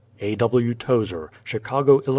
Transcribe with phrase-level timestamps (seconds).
[0.19, 0.33] A.
[0.33, 0.73] W.
[0.73, 2.09] Tozer Chicago, Ill.